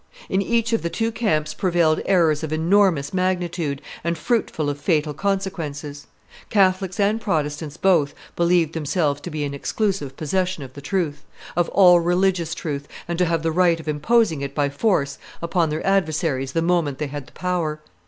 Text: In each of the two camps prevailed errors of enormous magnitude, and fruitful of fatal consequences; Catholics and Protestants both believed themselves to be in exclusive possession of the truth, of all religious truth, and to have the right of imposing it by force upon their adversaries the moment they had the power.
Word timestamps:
In 0.29 0.41
each 0.41 0.73
of 0.73 0.81
the 0.81 0.89
two 0.89 1.11
camps 1.11 1.53
prevailed 1.53 2.01
errors 2.07 2.41
of 2.43 2.51
enormous 2.51 3.13
magnitude, 3.13 3.83
and 4.03 4.17
fruitful 4.17 4.67
of 4.67 4.79
fatal 4.79 5.13
consequences; 5.13 6.07
Catholics 6.49 6.99
and 6.99 7.21
Protestants 7.21 7.77
both 7.77 8.15
believed 8.35 8.73
themselves 8.73 9.21
to 9.21 9.29
be 9.29 9.43
in 9.43 9.53
exclusive 9.53 10.17
possession 10.17 10.63
of 10.63 10.73
the 10.73 10.81
truth, 10.81 11.23
of 11.55 11.69
all 11.69 11.99
religious 11.99 12.55
truth, 12.55 12.87
and 13.07 13.19
to 13.19 13.25
have 13.25 13.43
the 13.43 13.51
right 13.51 13.79
of 13.79 13.87
imposing 13.87 14.41
it 14.41 14.55
by 14.55 14.69
force 14.69 15.19
upon 15.39 15.69
their 15.69 15.85
adversaries 15.85 16.53
the 16.53 16.63
moment 16.63 16.97
they 16.97 17.05
had 17.05 17.27
the 17.27 17.33
power. 17.33 17.79